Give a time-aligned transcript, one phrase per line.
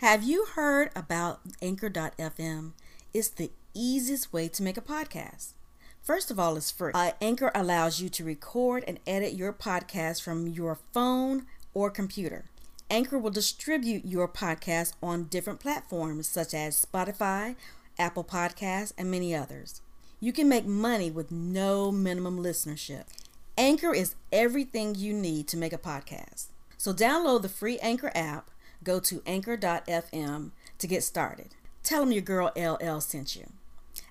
[0.00, 2.72] Have you heard about Anchor.fm?
[3.14, 5.52] It's the easiest way to make a podcast.
[6.02, 6.92] First of all, it's free.
[6.94, 12.44] Uh, Anchor allows you to record and edit your podcast from your phone or computer.
[12.90, 17.56] Anchor will distribute your podcast on different platforms such as Spotify,
[17.98, 19.80] Apple Podcasts, and many others.
[20.20, 23.04] You can make money with no minimum listenership.
[23.58, 26.48] Anchor is everything you need to make a podcast.
[26.76, 28.50] So download the free Anchor app,
[28.86, 31.48] go to anchor.fm to get started.
[31.82, 33.46] Tell them your girl LL sent you.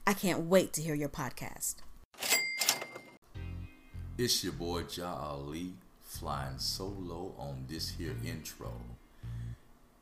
[0.06, 1.76] I can't wait to hear your podcast.
[4.18, 5.36] It's your boy Jah
[6.04, 8.72] flying solo on this here intro.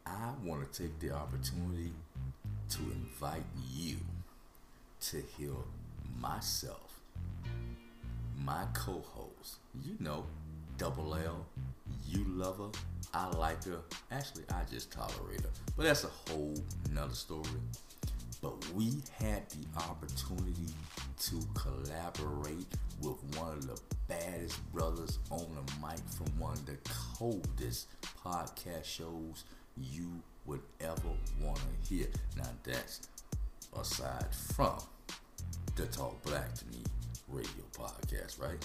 [0.06, 1.92] I want to take the opportunity
[2.70, 3.98] to invite you
[5.10, 5.54] to hear
[6.20, 7.00] myself,
[8.44, 10.26] my co-host, you know,
[10.78, 11.46] Double L,
[12.08, 12.72] you love her,
[13.14, 13.80] I like her.
[14.12, 15.50] Actually, I just tolerate her.
[15.78, 16.56] But that's a whole
[16.92, 17.48] nother story.
[18.42, 20.74] But we had the opportunity
[21.20, 22.68] to collaborate
[23.02, 26.78] with one of the baddest brothers on the mic from one of the
[27.18, 27.88] coldest
[28.26, 29.44] podcast shows
[29.78, 31.10] you would ever
[31.42, 32.08] want to hear.
[32.36, 33.08] Now, that's
[33.80, 34.78] aside from
[35.76, 36.84] the Talk Black to Me
[37.30, 38.64] radio podcast, right?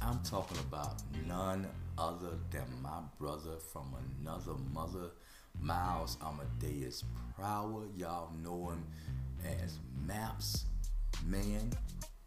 [0.00, 0.94] I'm talking about
[1.26, 1.66] none
[1.98, 5.10] other than my brother from another mother,
[5.60, 7.02] Miles Amadeus
[7.34, 7.84] Prower.
[7.96, 8.84] Y'all know him
[9.62, 10.66] as Maps
[11.26, 11.72] Man.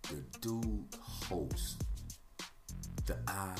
[0.03, 1.77] The dude hosts
[3.05, 3.55] the I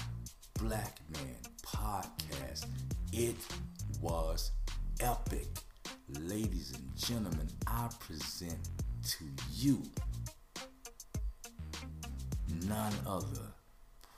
[0.59, 2.65] Black Man podcast.
[3.13, 3.37] It
[4.01, 4.51] was
[4.99, 5.47] epic.
[6.19, 8.59] Ladies and gentlemen, I present
[9.03, 9.23] to
[9.53, 9.81] you
[12.67, 13.53] none other,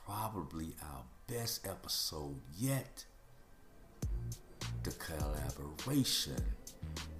[0.05, 1.03] probably our
[1.33, 3.03] best episode yet.
[4.83, 6.35] The collaboration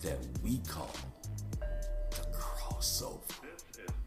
[0.04, 0.96] that we call
[2.12, 3.22] the crossover.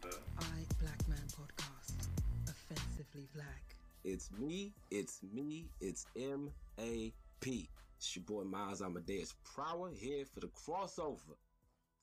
[0.01, 2.07] The- I Blackman Podcast.
[2.47, 3.75] Offensively black.
[4.05, 7.69] It's me, it's me, it's M A P.
[7.97, 11.35] It's your boy Miles Amadeus Prower here for the crossover.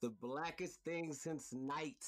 [0.03, 2.05] The blackest thing since night.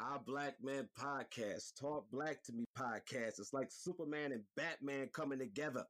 [0.00, 3.38] Our Black Man podcast, Talk Black to Me podcast.
[3.38, 5.84] It's like Superman and Batman coming together.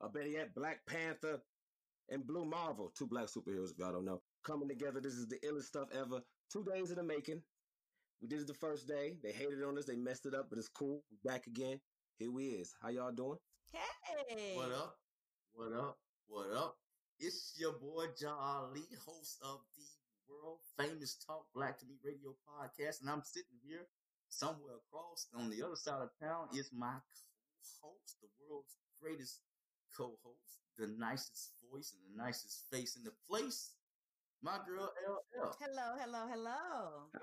[0.00, 1.40] Or better yet, Black Panther
[2.08, 5.00] and Blue Marvel, two black superheroes, if y'all don't know, coming together.
[5.00, 6.20] This is the illest stuff ever.
[6.52, 7.42] Two days in the making.
[8.22, 9.16] We did it the first day.
[9.22, 9.84] They hated on us.
[9.84, 11.02] They messed it up, but it's cool.
[11.10, 11.80] We back again.
[12.18, 12.74] Here we is.
[12.82, 13.38] How y'all doing?
[13.72, 14.56] Hey!
[14.56, 14.96] What up?
[15.52, 15.98] What up?
[16.26, 16.76] What up?
[17.20, 19.84] It's your boy John Ali, host of the
[20.28, 23.88] world famous Talk Black to Me radio podcast, and I'm sitting here
[24.28, 27.00] somewhere across on the other side of town is my
[27.80, 29.40] co-host, the world's greatest
[29.96, 33.72] co-host, the nicest voice and the nicest face in the place,
[34.42, 35.56] my girl LL.
[35.60, 36.60] Hello, hello, hello.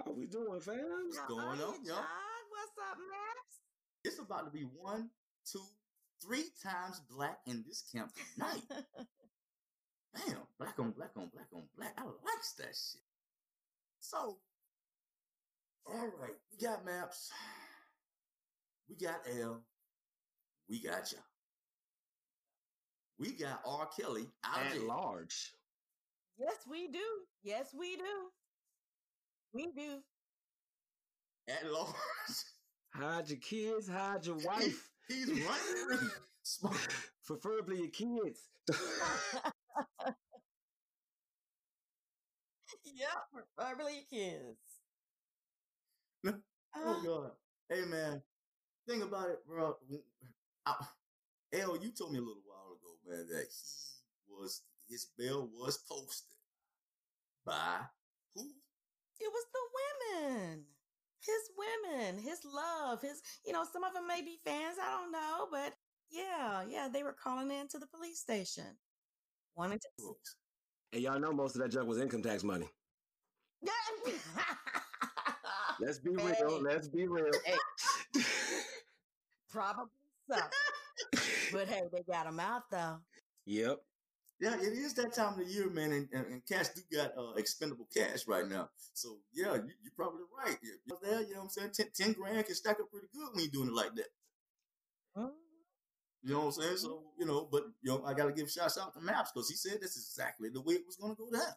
[0.04, 0.76] How we doing, fam?
[1.08, 2.04] What's going on, y'all?
[2.50, 3.56] What's up, Maps?
[4.04, 5.10] It's about to be one,
[5.50, 5.62] two,
[6.22, 8.62] three times black in this camp tonight.
[10.16, 11.94] Damn, black on black on black on black.
[11.98, 13.02] I likes that shit.
[14.00, 14.38] So,
[15.88, 17.32] all right, we got maps.
[18.90, 19.62] We got L.
[20.70, 21.22] We got y'all.
[23.20, 23.88] We got R.
[23.98, 24.82] Kelly out At there.
[24.82, 25.54] large.
[26.38, 27.00] yes, we do.
[27.44, 28.04] Yes, we do.
[29.54, 29.98] We do.
[31.48, 31.94] At large.
[32.94, 36.10] Hide your kids, hide your wife, He's running.
[37.26, 38.40] Preferably your kids.
[42.86, 44.82] yeah, preferably kids.
[46.78, 47.32] Oh Uh, God.
[47.70, 48.22] Hey man,
[48.88, 49.78] think about it, bro.
[50.66, 50.86] I,
[51.54, 53.48] L, you told me a little while ago, man, that
[54.26, 56.36] he was his bill was posted
[57.46, 57.80] by
[58.36, 58.42] who?
[59.20, 60.66] it was the women.
[61.20, 65.12] His women, his love, his, you know, some of them may be fans, I don't
[65.12, 65.74] know, but
[66.10, 68.78] yeah, yeah, they were calling in to the police station.
[69.56, 69.88] Wanting to.
[69.98, 70.36] Brooks.
[70.94, 72.70] and y'all know most of that junk was income tax money.
[75.80, 76.62] Let's be real.
[76.62, 77.32] Let's be real.
[79.52, 79.86] Probably
[80.30, 80.38] so.
[81.52, 82.98] but hey, they got him out though.
[83.46, 83.82] yep.
[84.42, 87.18] Yeah, it is that time of the year, man, and, and, and cash do got
[87.18, 88.70] uh, expendable cash right now.
[88.94, 90.58] So yeah, you, you're probably right.
[90.62, 91.90] You know, there, you know what I'm saying?
[91.96, 94.10] 10, 10 grand can stack up pretty good when you're doing it like that.
[95.18, 95.32] Mhm.
[96.26, 96.78] You know what I'm saying?
[96.78, 99.56] So, you know, but you know, I gotta give shouts out to Maps because he
[99.56, 101.54] said this is exactly the way it was gonna go down.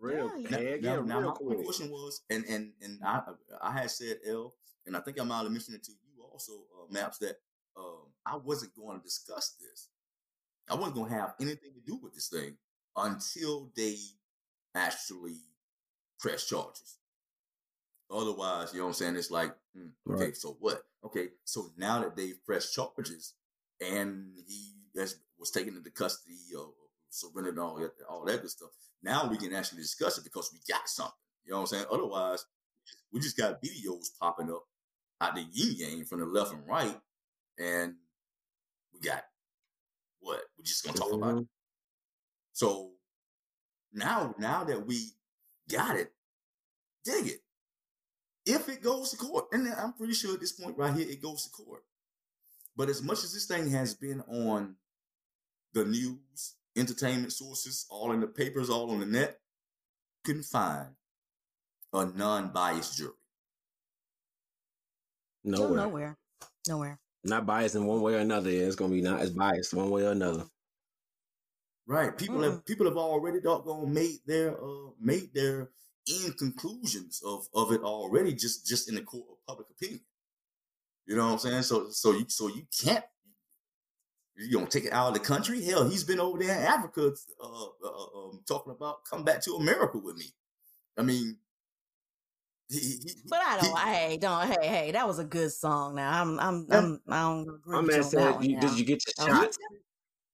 [0.00, 0.30] Real.
[0.38, 0.76] Yeah, Yeah, yeah.
[0.80, 1.64] yeah, now, now real my quick.
[1.64, 3.22] question was, and and and I
[3.62, 4.54] I had said L,
[4.86, 7.36] and I think I might have mentioned it to you also, uh, Maps, that
[7.76, 9.90] um I wasn't going to discuss this.
[10.68, 12.56] I wasn't going to have anything to do with this thing
[12.96, 13.96] until they
[14.74, 15.36] actually
[16.18, 16.98] press charges.
[18.10, 19.16] Otherwise, you know what I'm saying?
[19.16, 20.36] It's like, hmm, okay, Right.
[20.36, 20.82] so what?
[21.04, 23.34] Okay, so now that they've pressed charges
[23.80, 26.72] and he has, was taken into custody or
[27.10, 28.70] surrendered all that, all that good stuff,
[29.02, 31.12] now we can actually discuss it because we got something.
[31.44, 31.86] You know what I'm saying?
[31.90, 32.44] Otherwise,
[33.12, 34.64] we just got videos popping up
[35.20, 37.00] out the yin yang from the left and right,
[37.58, 37.94] and
[38.92, 39.24] we got
[40.20, 40.40] what?
[40.58, 41.42] We're just gonna talk about it.
[41.42, 41.48] Mhm.
[42.52, 42.92] So
[43.92, 45.12] now, now that we
[45.68, 46.12] got it,
[47.04, 47.40] dig it.
[48.46, 51.20] If it goes to court, and I'm pretty sure at this point right here, it
[51.20, 51.82] goes to court.
[52.76, 54.76] But as much as this thing has been on
[55.72, 59.40] the news, entertainment sources, all in the papers, all on the net,
[60.24, 60.88] couldn't find
[61.92, 63.12] a non-biased jury.
[65.44, 65.76] No, Nowhere.
[65.76, 66.18] nowhere.
[66.68, 66.98] Nowhere.
[67.24, 68.50] Not biased in one way or another.
[68.50, 70.44] Yeah, it's gonna be not as biased one way or another.
[71.86, 72.16] Right.
[72.16, 75.70] People have people have already doggone made their uh made their
[76.08, 80.00] end conclusions of of it already just just in the court of public opinion.
[81.06, 81.62] You know what I'm saying?
[81.62, 83.04] So so you so you can't
[84.36, 85.62] you gonna take it out of the country?
[85.62, 87.12] Hell, he's been over there in Africa
[87.42, 90.26] uh, uh um, talking about come back to America with me.
[90.98, 91.38] I mean,
[92.68, 93.78] he, he, he- But I don't.
[93.78, 94.46] Hey, don't.
[94.46, 95.94] Hey, hey, that was a good song.
[95.94, 98.60] Now I'm, I'm, I'm, I don't agree My with you on that you, now.
[98.60, 99.58] "Did you get your That was- shots?"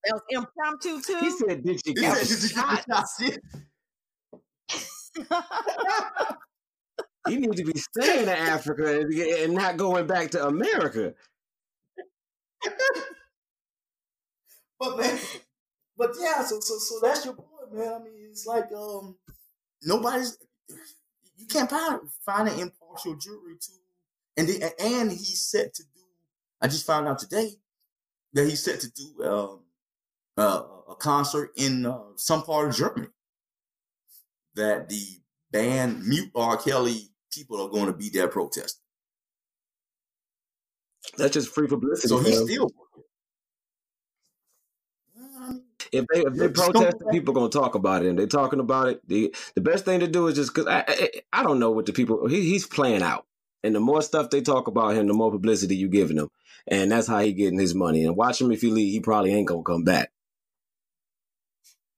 [0.04, 1.18] That was impromptu too.
[1.20, 3.38] He said, "Did you get your shots?"
[7.28, 11.14] He need to be staying in Africa and, not going back to America.
[14.80, 15.16] But man,
[15.96, 17.92] but yeah, so so so that's your boy, man.
[17.92, 19.14] I mean, it's like um
[19.84, 20.36] nobody's
[21.38, 23.70] you can't find find an impartial jury to
[24.36, 26.00] and the, and he's set to do.
[26.60, 27.50] I just found out today
[28.32, 29.60] that he's set to do um
[30.36, 33.08] uh, a concert in uh, some part of Germany.
[34.54, 35.02] That the
[35.50, 36.56] band Mute R.
[36.56, 38.82] Kelly people are going to be there protesting.
[41.16, 42.08] That's just free publicity.
[42.08, 42.70] So he's still.
[45.14, 45.62] Well, I mean,
[45.92, 48.08] if they if they protest, people are gonna talk about it.
[48.08, 49.08] And they talking about it.
[49.08, 51.86] The the best thing to do is just because I, I I don't know what
[51.86, 53.26] the people he, he's playing out.
[53.64, 56.28] And the more stuff they talk about him, the more publicity you giving him,
[56.66, 58.04] and that's how he getting his money.
[58.04, 60.10] And watch him if he leave, he probably ain't gonna come back.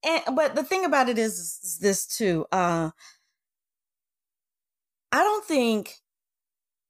[0.05, 2.45] And but the thing about it is, is this too.
[2.51, 2.91] Uh,
[5.11, 5.95] I don't think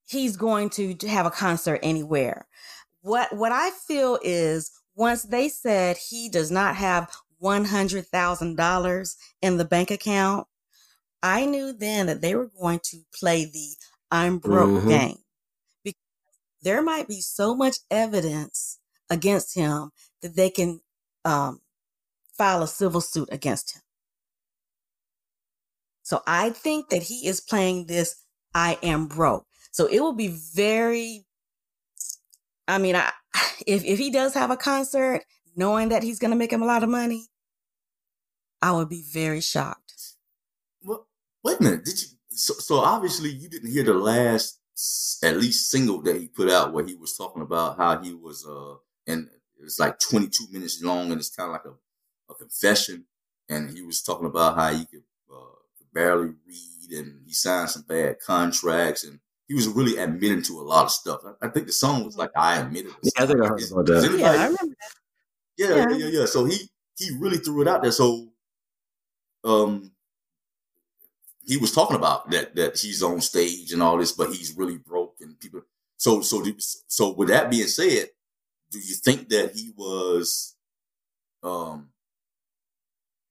[0.07, 2.47] he's going to have a concert anywhere.
[3.01, 8.57] What what I feel is once they said he does not have one hundred thousand
[8.57, 10.47] dollars in the bank account,
[11.23, 13.75] I knew then that they were going to play the
[14.11, 14.87] "I'm broke" Mhm.
[14.87, 15.19] game
[15.83, 15.99] because
[16.63, 18.79] there might be so much evidence
[19.09, 19.91] against him
[20.21, 20.81] that they can
[21.25, 21.61] um,
[22.37, 23.81] file a civil suit against him.
[26.03, 28.23] So I think that he is playing this
[28.53, 29.45] I am broke.
[29.71, 31.25] So it will be very
[32.67, 33.11] I mean, I
[33.67, 35.23] if if he does have a concert
[35.55, 37.27] knowing that he's going to make him a lot of money,
[38.61, 40.15] I would be very shocked.
[40.83, 41.07] Well,
[41.43, 41.85] wait a minute.
[41.85, 42.07] Did you?
[42.29, 44.59] So, so obviously you didn't hear the last
[45.23, 48.45] at least single that he put out where he was talking about how he was
[48.45, 48.75] uh
[49.07, 49.29] and
[49.61, 51.73] it's like 22 minutes long and it's kind of like a,
[52.29, 53.05] a confession
[53.49, 57.69] and he was talking about how he could, uh, could barely read and he signed
[57.69, 61.21] some bad contracts and he was really admitting to a lot of stuff.
[61.25, 62.91] I, I think the song was like I admitted.
[62.91, 64.03] or Yeah, I think I heard about that.
[64.03, 64.91] anybody- Yeah, I remember that.
[65.57, 65.89] yeah, Yeah.
[65.89, 66.25] yeah, yeah, yeah.
[66.25, 67.91] So he he really threw it out there.
[67.91, 68.29] So
[69.43, 69.91] um
[71.45, 74.77] he was talking about that that he's on stage and all this, but he's really
[74.77, 75.61] broke and people.
[75.97, 76.43] So so
[76.87, 78.09] so with that being said,
[78.71, 80.55] do you think that he was
[81.43, 81.89] um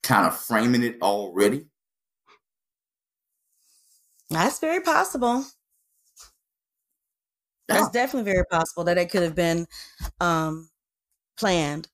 [0.04, 1.66] kind of framing it already?
[4.30, 5.44] That's very possible.
[7.66, 9.66] That's definitely very possible that it could have been
[10.20, 10.68] um,
[11.38, 11.88] planned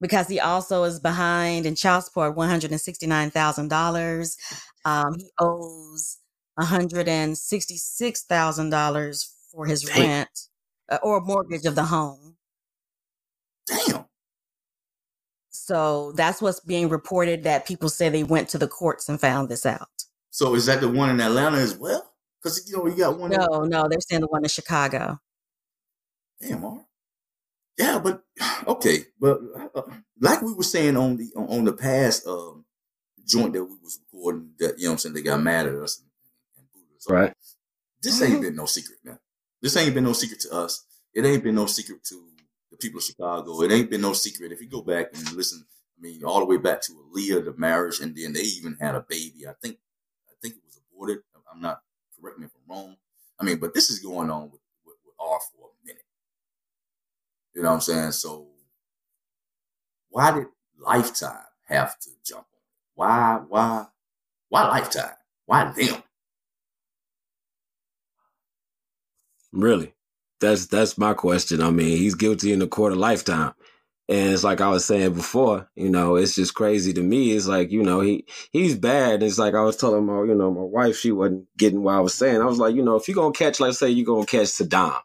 [0.00, 4.36] because he also is behind in child support one hundred and sixty nine thousand dollars.
[4.84, 6.18] Um, he owes
[6.54, 10.00] one hundred and sixty six thousand dollars for his Damn.
[10.00, 10.48] rent
[10.88, 12.36] uh, or mortgage of the home.
[13.66, 14.04] Damn.
[15.66, 19.48] So that's what's being reported that people say they went to the courts and found
[19.48, 19.88] this out.
[20.30, 22.12] So is that the one in Atlanta as well?
[22.40, 23.32] Because you know you got one.
[23.32, 25.18] in- No, no, they're saying the one in Chicago.
[26.40, 26.84] Damn, all right.
[27.78, 28.22] Yeah, but
[28.68, 29.40] okay, but
[29.74, 29.82] uh,
[30.20, 32.64] like we were saying on the on, on the past um,
[33.26, 35.74] joint that we was recording, that you know what I'm saying they got mad at
[35.74, 36.08] us and,
[36.58, 37.10] and booed us.
[37.10, 37.34] Right.
[38.04, 39.18] This ain't been no secret, man.
[39.60, 40.86] This ain't been no secret to us.
[41.12, 42.22] It ain't been no secret to
[42.76, 43.62] the people of Chicago.
[43.62, 44.52] It ain't been no secret.
[44.52, 45.64] If you go back and listen
[45.98, 48.94] I mean, all the way back to Aaliyah, the marriage, and then they even had
[48.94, 49.46] a baby.
[49.48, 49.78] I think,
[50.28, 51.18] I think it was aborted.
[51.50, 51.80] I'm not
[52.20, 52.96] correct me if I'm wrong.
[53.40, 56.04] I mean, but this is going on with, with, with R for a minute.
[57.54, 58.12] You know what I'm saying?
[58.12, 58.48] So
[60.10, 60.46] why did
[60.78, 62.60] Lifetime have to jump on?
[62.94, 63.86] Why, why,
[64.48, 65.14] why Lifetime?
[65.46, 66.02] Why them?
[69.52, 69.94] Really?
[70.40, 71.62] That's that's my question.
[71.62, 73.54] I mean, he's guilty in the court of lifetime.
[74.08, 77.32] And it's like I was saying before, you know, it's just crazy to me.
[77.32, 79.14] It's like, you know, he he's bad.
[79.14, 81.96] And it's like I was telling my, you know, my wife, she wasn't getting what
[81.96, 82.40] I was saying.
[82.40, 85.00] I was like, you know, if you're gonna catch, like say you're gonna catch Saddam,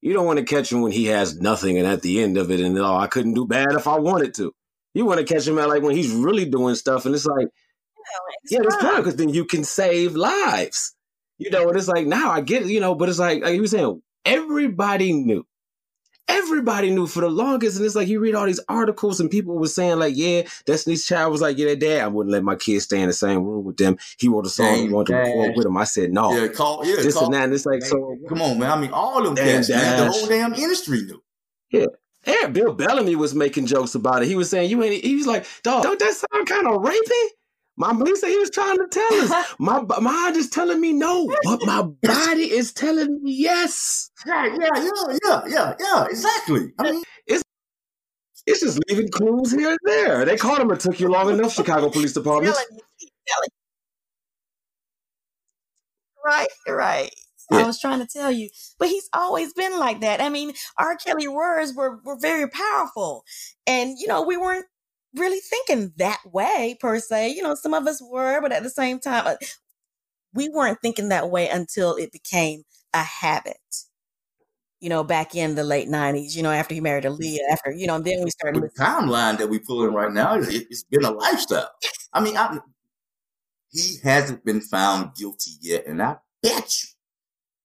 [0.00, 2.50] you don't want to catch him when he has nothing and at the end of
[2.50, 4.54] it and oh, I couldn't do bad if I wanted to.
[4.94, 7.48] You want to catch him at like when he's really doing stuff and it's like,
[8.44, 8.84] it's yeah, it's fine.
[8.84, 10.94] fun because then you can save lives.
[11.36, 13.52] You know, and it's like now I get it, you know, but it's like like
[13.52, 15.46] he was saying, everybody knew.
[16.28, 19.58] Everybody knew for the longest, and it's like you read all these articles, and people
[19.58, 22.02] were saying like, "Yeah, Destiny's Child was like, yeah, dad.
[22.02, 23.98] I wouldn't let my kids stay in the same room with them.
[24.16, 25.76] He wrote a song, he Dame wanted to record with him.
[25.76, 27.44] I said no, Yeah, call, yeah, this call, and that.
[27.44, 28.70] And it's like, so Come on, man.
[28.70, 29.66] I mean, all them cats.
[29.66, 31.20] The whole damn industry knew.
[31.72, 34.28] yeah, Bill Bellamy was making jokes about it.
[34.28, 37.26] He was saying, "You ain't." He was like, "Dog, don't that sound kind of rapey?"
[37.80, 39.46] My he said he was trying to tell us.
[39.58, 44.10] My mind is telling me no, but my body is telling me yes.
[44.26, 46.04] Yeah, yeah, yeah, yeah, yeah, yeah.
[46.04, 46.72] Exactly.
[46.78, 47.42] I mean, It's
[48.46, 50.26] it's just leaving clues here and there.
[50.26, 50.70] They caught him.
[50.70, 52.54] It took you long enough, Chicago Police Department.
[52.54, 53.48] Telling you, keep telling
[56.26, 56.30] you.
[56.30, 57.10] Right, right.
[57.50, 60.20] I was trying to tell you, but he's always been like that.
[60.20, 60.96] I mean, R.
[60.96, 63.24] Kelly words were were very powerful,
[63.66, 64.66] and you know we weren't
[65.14, 67.30] really thinking that way per se.
[67.30, 69.34] You know, some of us were, but at the same time, uh,
[70.34, 72.62] we weren't thinking that way until it became
[72.94, 73.56] a habit.
[74.80, 76.34] You know, back in the late '90s.
[76.34, 78.62] You know, after he married Aaliyah, after you know, then we started.
[78.62, 81.70] the timeline that we pulling right now, it, it's been a lifestyle.
[82.12, 82.58] I mean, I,
[83.70, 86.88] he hasn't been found guilty yet, and I bet you,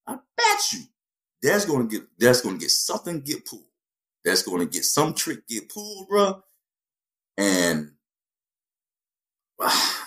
[0.07, 0.81] I bet you,
[1.41, 3.63] there's gonna get there's gonna get something get pulled.
[4.25, 6.43] That's gonna get some trick get pulled, bro.
[7.37, 7.91] And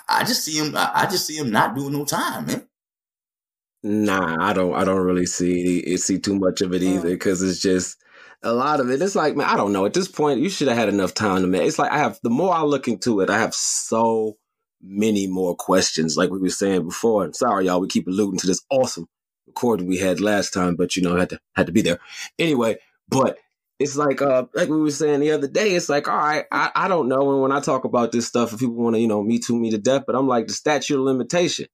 [0.09, 0.75] I just see him.
[0.77, 2.69] I, just see him not doing no time, man.
[3.83, 4.75] Nah, I don't.
[4.75, 6.87] I don't really see see too much of it Mm.
[6.97, 7.97] either because it's just
[8.43, 9.01] a lot of it.
[9.03, 9.87] It's like, man, I don't know.
[9.87, 11.63] At this point, you should have had enough time to make.
[11.63, 12.19] It's like I have.
[12.23, 14.37] The more I look into it, I have so
[14.83, 16.17] many more questions.
[16.17, 17.25] Like we were saying before.
[17.25, 17.81] And sorry, y'all.
[17.81, 19.07] We keep alluding to this awesome
[19.47, 22.01] recording we had last time, but you know, had to had to be there
[22.39, 22.79] anyway.
[23.09, 23.39] But
[23.79, 25.75] it's like, uh, like we were saying the other day.
[25.75, 27.33] It's like, all right, I, I don't know.
[27.33, 29.57] And when I talk about this stuff, if people want to, you know, me too,
[29.57, 31.67] me to death, but I'm like the statute of limitation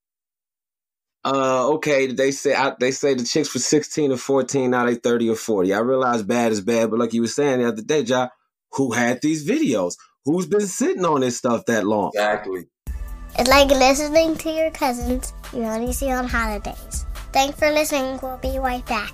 [1.25, 4.95] uh, okay, they say I, they say the chicks for sixteen or fourteen now they
[4.95, 5.73] thirty or forty.
[5.73, 8.31] I realize bad is bad, but like you were saying the other day, Jah,
[8.73, 9.95] who had these videos?
[10.25, 12.11] Who's been sitting on this stuff that long?
[12.15, 12.67] Exactly.
[13.39, 17.07] It's like listening to your cousins you only see on holidays.
[17.33, 18.19] Thanks for listening.
[18.23, 19.13] We'll be right back.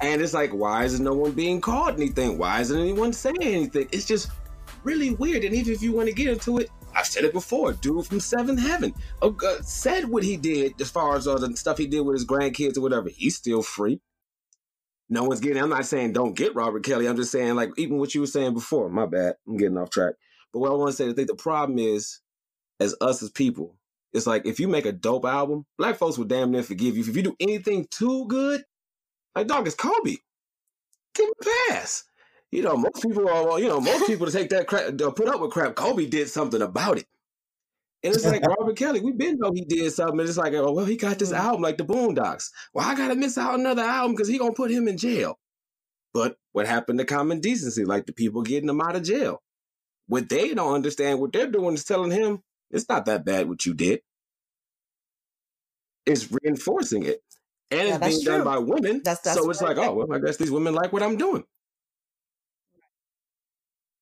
[0.00, 2.38] And it's like, why isn't no one being called anything?
[2.38, 3.88] Why isn't anyone saying anything?
[3.92, 4.30] It's just
[4.82, 5.44] really weird.
[5.44, 7.72] And even if you want to get into it, I've said it before.
[7.74, 9.30] Dude from Seventh Heaven uh,
[9.62, 12.80] said what he did as far as the stuff he did with his grandkids or
[12.80, 13.08] whatever.
[13.08, 14.00] He's still free.
[15.08, 15.62] No one's getting.
[15.62, 17.08] I'm not saying don't get Robert Kelly.
[17.08, 18.88] I'm just saying like even what you were saying before.
[18.88, 19.34] My bad.
[19.46, 20.14] I'm getting off track.
[20.52, 22.20] But what I want to say, I think the problem is,
[22.80, 23.76] as us as people,
[24.12, 27.02] it's like if you make a dope album, black folks will damn near forgive you.
[27.02, 28.64] If you do anything too good,
[29.34, 30.16] like dog, it's Kobe.
[31.14, 32.04] Give him a pass.
[32.50, 35.28] You know, most people are, well, you know, most people to take that crap, put
[35.28, 35.76] up with crap.
[35.76, 37.06] Kobe did something about it.
[38.02, 40.18] And it's like Robert Kelly, we've been know he did something.
[40.18, 41.38] And it's like, oh, well, he got this mm.
[41.38, 42.50] album like the Boondocks.
[42.74, 45.38] Well, I gotta miss out another album because he gonna put him in jail.
[46.12, 47.84] But what happened to common decency?
[47.84, 49.42] Like the people getting him out of jail.
[50.08, 53.64] What they don't understand, what they're doing is telling him it's not that bad what
[53.64, 54.00] you did.
[56.04, 57.22] It's reinforcing it.
[57.70, 58.98] And Yeah, it's that's being done by women.
[59.04, 61.44] That's- that's so it's like, oh, well, I guess these women like what I'm doing.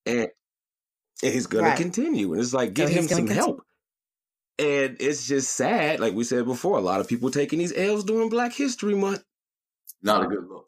[0.05, 0.29] And,
[1.23, 1.77] and he's going Right.
[1.77, 2.33] to continue.
[2.33, 3.41] And it's like, So get he's him some continue.
[3.41, 3.65] help.
[4.57, 8.03] And it's just sad, like we said before, a lot of people taking these L's
[8.03, 9.23] during Black History Month.
[10.01, 10.67] Not a good look.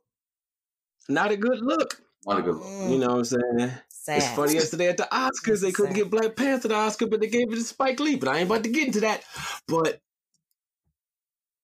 [1.10, 2.02] Not a good look.
[2.26, 2.68] Not a good look.
[2.68, 3.72] Mm, You know what I'm saying?
[3.90, 4.18] sad.
[4.18, 6.04] It's funny yesterday at the Oscars, they couldn't Sad.
[6.04, 8.16] get Black Panther the Oscar, but they gave it to Spike Lee.
[8.16, 9.24] But I ain't about to get into that.
[9.68, 10.00] But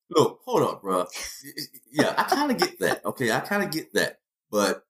[0.10, 1.06] Look, hold up, bro.
[1.92, 3.06] Yeah, I kind of get that.
[3.06, 4.20] Okay, I kind of get that.
[4.50, 4.84] But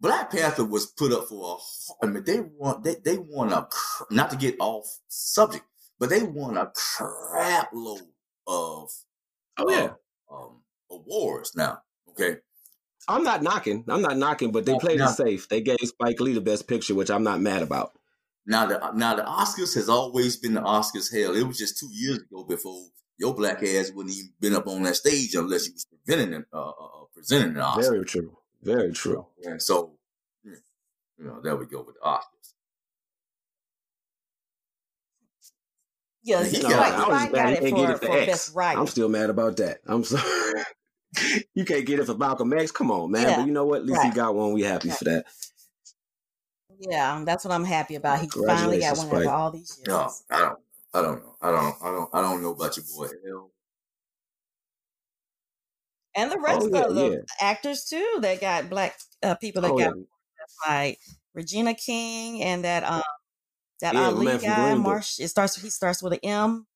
[0.00, 2.06] Black Panther was put up for a.
[2.06, 3.66] I mean, they want they they want a
[4.10, 5.64] not to get off subject,
[5.98, 8.02] but they want a crap load
[8.46, 8.90] of
[9.58, 9.92] Oh yeah.
[10.30, 11.82] uh, um, awards now.
[12.10, 12.36] Okay,
[13.08, 13.84] I'm not knocking.
[13.88, 15.06] I'm not knocking, but they played no.
[15.06, 15.48] it safe.
[15.48, 17.92] They gave Spike Lee the best picture, which I'm not mad about.
[18.46, 21.12] now the now the Oscars has always been the Oscars.
[21.12, 22.82] Hell, it was just two years ago before
[23.18, 26.46] your black ass wouldn't even been up on that stage unless you was presenting an,
[26.52, 27.82] uh, uh, uh, presenting an Oscar.
[27.92, 28.36] Very true.
[28.62, 29.26] Very true.
[29.44, 29.92] And so,
[30.44, 30.56] you
[31.18, 32.54] know, there we go with the Oscars.
[36.24, 37.98] Yeah, He Spike, got- I was Spike mad got he it can't for, get it
[37.98, 38.26] for for X.
[38.26, 38.80] best writer.
[38.80, 39.78] I'm still mad about that.
[39.86, 40.62] I'm sorry.
[41.54, 42.70] you can't get it for Malcolm X.
[42.70, 43.22] Come on, man.
[43.28, 43.36] Yeah.
[43.38, 43.80] But you know what?
[43.80, 44.12] At least Right.
[44.12, 44.52] he got one.
[44.52, 44.98] We happy Right.
[44.98, 45.24] for that.
[46.78, 48.20] Yeah, that's what I'm happy about.
[48.20, 49.88] He finally got Congratulations, one after all these years.
[49.88, 50.58] No, I don't.
[50.94, 51.36] I don't know.
[51.40, 51.76] I don't.
[51.82, 52.10] I don't.
[52.14, 53.50] I don't know about your boy L.
[56.14, 57.18] And the rest Oh, yeah, of the yeah.
[57.40, 60.02] actors too that got black uh, people that Oh, got yeah.
[60.68, 60.98] like
[61.34, 63.02] Regina King and that um
[63.80, 65.18] that Yeah, Ali from guy Marsh.
[65.20, 65.56] It starts.
[65.60, 66.66] He starts with an M.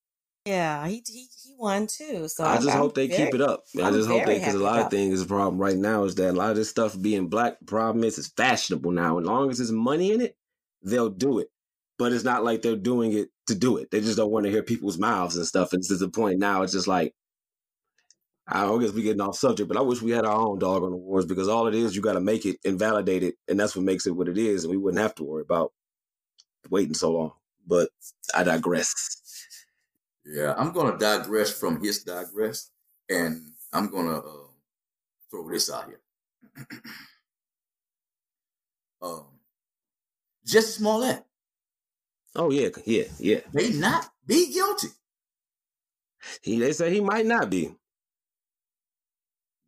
[0.46, 2.28] Yeah, he he he won too.
[2.28, 3.64] So I just I'm hope they very- keep it up.
[3.82, 5.20] I just hope they because a lot of things.
[5.20, 7.58] The problem right now is that a lot of this stuff being black.
[7.58, 9.18] The problem is it's fashionable now.
[9.18, 10.36] As long as there's money in it,
[10.82, 11.48] they'll do it.
[11.98, 13.90] But it's not like they're doing it to do it.
[13.90, 15.72] They just don't want to hear people's mouths and stuff.
[15.72, 17.14] And to the point now, it's just like
[18.48, 20.84] I don't guess we're getting off subject, but I wish we had our own dog
[20.84, 23.34] on the awards because all it is, you got to make it and validate it,
[23.48, 25.72] and that's what makes it what it is, and we wouldn't have to worry about
[26.70, 27.32] waiting so long.
[27.66, 27.88] But
[28.34, 28.94] I digress.
[30.24, 32.70] Yeah, I'm gonna digress from his digress,
[33.08, 34.48] and I'm gonna uh,
[35.30, 36.00] throw this out here.
[39.02, 39.26] um,
[40.46, 41.24] Jussie Smollett
[42.36, 43.40] Oh yeah, yeah, yeah.
[43.52, 44.88] may not be guilty.
[46.42, 47.74] He they say he might not be.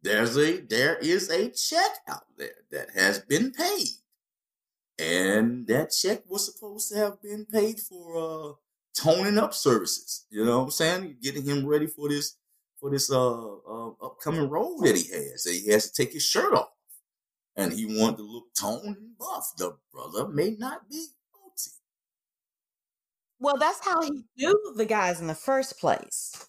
[0.03, 3.89] There's a there is a check out there that has been paid,
[4.99, 8.53] and that check was supposed to have been paid for uh
[8.95, 10.27] toning up services.
[10.31, 11.17] You know what I'm saying?
[11.23, 12.37] Getting him ready for this
[12.79, 15.45] for this uh, uh upcoming role that he has.
[15.45, 16.71] That he has to take his shirt off,
[17.57, 19.53] and he wanted to look toned and buff.
[19.57, 21.07] The brother may not be.
[23.41, 26.47] Well, that's how he knew the guys in the first place.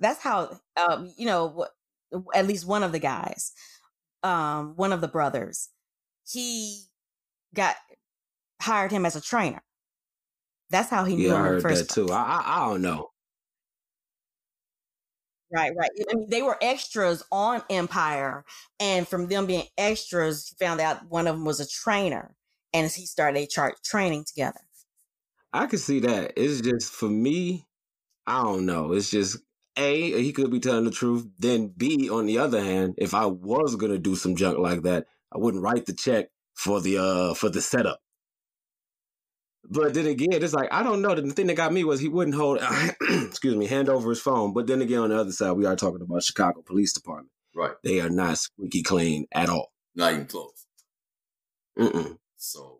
[0.00, 1.66] That's how, um, you know,
[2.34, 3.52] at least one of the guys,
[4.22, 5.70] um, one of the brothers,
[6.28, 6.84] he
[7.54, 7.76] got
[8.62, 9.62] hired him as a trainer.
[10.70, 12.10] That's how he knew Yeah, I him in the heard first that too.
[12.12, 13.10] I, I I don't know.
[15.52, 15.90] Right, right.
[16.10, 18.44] I mean, they were extras on Empire,
[18.80, 22.34] and from them being extras, he found out one of them was a trainer,
[22.72, 24.60] and he started a chart training together.
[25.56, 26.34] I can see that.
[26.36, 27.66] It's just for me,
[28.26, 28.92] I don't know.
[28.92, 29.38] It's just
[29.76, 31.26] A, he could be telling the truth.
[31.38, 35.06] Then B, on the other hand, if I was gonna do some junk like that,
[35.32, 38.00] I wouldn't write the check for the uh for the setup.
[39.68, 41.14] But then again, it's like I don't know.
[41.14, 42.60] The thing that got me was he wouldn't hold
[43.00, 44.52] excuse me, hand over his phone.
[44.52, 47.30] But then again, on the other side, we are talking about Chicago Police Department.
[47.54, 47.72] Right.
[47.82, 49.72] They are not squeaky clean at all.
[49.94, 50.66] Not even close.
[51.78, 52.18] Mm-mm.
[52.36, 52.75] So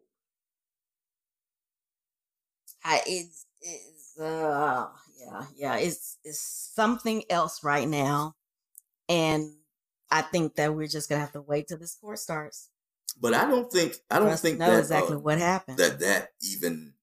[2.86, 8.36] I, it's, it's, uh, yeah, yeah, it's, it's something else right now,
[9.08, 9.52] and
[10.10, 12.70] I think that we're just gonna have to wait till this court starts.
[13.20, 15.78] but I don't think I don't think know that exactly uh, what happened.
[15.78, 16.94] that that even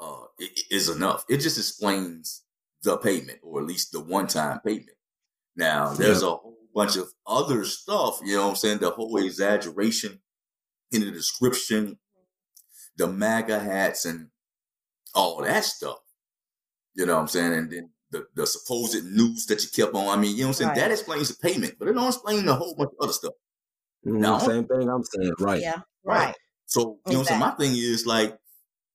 [0.00, 1.24] uh, i- i- is enough.
[1.28, 2.42] It just explains
[2.82, 4.96] the payment, or at least the one-time payment.
[5.56, 8.20] Now, there's a whole bunch of other stuff.
[8.24, 8.78] You know what I'm saying?
[8.78, 10.22] The whole exaggeration
[10.92, 11.98] in the description,
[12.96, 14.28] the MAGA hats, and
[15.14, 15.98] all that stuff.
[16.94, 17.52] You know what I'm saying?
[17.54, 20.06] And then the, the supposed news that you kept on.
[20.06, 20.68] I mean, you know what I'm saying?
[20.70, 20.76] Right.
[20.78, 23.32] That explains the payment, but it don't explain a whole bunch of other stuff.
[24.06, 24.38] Mm, No.
[24.38, 25.60] Same thing I'm saying, right?
[25.60, 26.26] yeah, Right.
[26.26, 26.34] right.
[26.66, 27.40] So you know, what I'm saying?
[27.40, 28.36] my thing is like,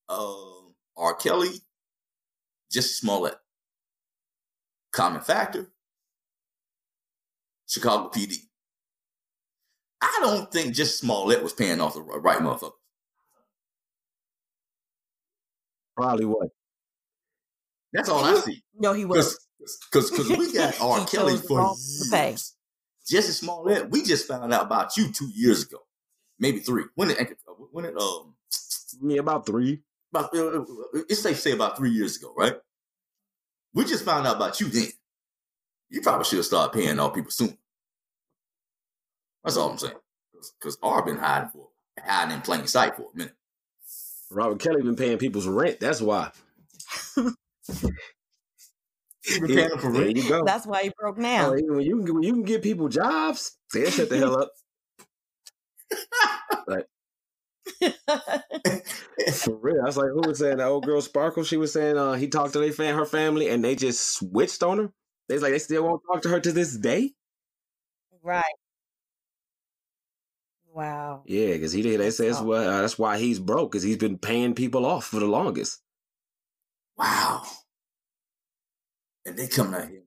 [0.08, 0.34] uh,
[0.96, 1.14] R.
[1.14, 1.50] Kelly,
[2.72, 3.36] Jussie Smollett,
[4.92, 5.70] Common Factor,
[7.66, 8.34] Chicago PD.
[10.00, 12.72] I don't think Jussie Smollett was paying off the right motherfucker.
[15.98, 16.48] Probably what?
[17.92, 18.62] That's all I see.
[18.78, 19.36] No, he was.
[19.90, 21.04] Because because we got R.
[21.06, 22.28] Kelly chose for wrong to pay.
[22.28, 22.54] years.
[23.10, 25.78] Jussie Smollett, we just found out about you two years ago,
[26.38, 26.84] maybe three.
[26.94, 27.36] When it
[27.72, 28.34] when it um
[29.02, 29.82] Me about three.
[30.14, 30.64] about uh,
[31.08, 32.54] it's safe to say about three years ago, right?
[33.74, 34.86] We just found out about you then.
[35.90, 37.58] You probably should have started paying all people soon.
[39.42, 39.94] That's all I'm saying.
[40.60, 43.34] Because R been hiding for hiding in plain sight for a minute.
[44.30, 45.80] Robert Kelly been paying people's rent.
[45.80, 46.30] That's why.
[49.22, 50.44] He been paying them for there you go.
[50.44, 51.54] That's why he broke Oh, now.
[51.54, 54.50] even when you can when you can get people jobs, say shut the hell up.
[59.32, 59.80] For real.
[59.82, 61.44] I was like, who was saying that old girl Sparkle?
[61.44, 64.62] She was saying uh, he talked to their fan, her family, and they just switched
[64.62, 64.92] on her.
[65.28, 67.12] They like they still won't talk to her to this day.
[68.22, 68.54] Right.
[70.78, 71.24] Wow.
[71.26, 71.98] Yeah, because he did.
[71.98, 75.06] They say that's why uh, that's why he's broke because he's been paying people off
[75.06, 75.82] for the longest.
[76.96, 77.42] Wow.
[79.26, 80.04] And they coming out here.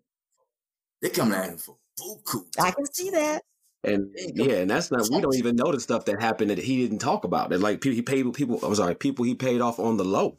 [1.02, 2.46] They coming out here for buku.
[2.58, 3.42] I can see that.
[3.84, 4.44] And There you go.
[4.46, 5.10] yeah, and that's not.
[5.12, 7.50] We don't even know the stuff that happened that he didn't talk about.
[7.50, 8.58] That like people he paid people.
[8.64, 10.38] I'm sorry, people he paid off on the low.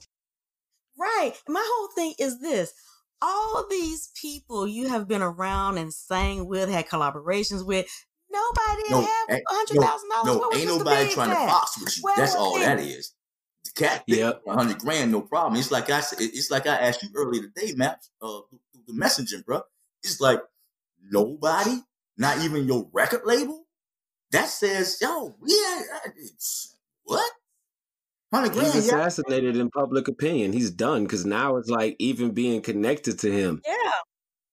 [0.99, 1.35] Right.
[1.47, 2.73] My whole thing is this.
[3.21, 7.87] All these people you have been around and sang with, had collaborations with,
[8.33, 10.27] nobody No, have ain't- a hundred thousand dollars.
[10.27, 11.49] No, Where ain't nobody Big trying to at?
[11.51, 12.03] fox with you.
[12.03, 12.65] Where That's all he?
[12.65, 13.13] that is.
[13.65, 14.43] The cat, Yep.
[14.47, 15.59] a hundred grand, no problem.
[15.61, 16.19] It's like I said.
[16.21, 19.63] It's like I asked you earlier today, Matt, uh, through through the messaging, bro.
[20.03, 20.43] It's like
[21.01, 21.77] nobody,
[22.17, 23.67] not even your record label,
[24.33, 25.83] that says, "Yo, yeah,
[26.17, 27.31] it's, what?
[28.33, 30.53] Hundred He's grand, yeah." assassinated in public opinion.
[30.53, 33.91] He's done because now it's like even being connected to him Yeah.